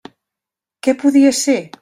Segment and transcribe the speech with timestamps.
[0.87, 1.59] Què podia ser?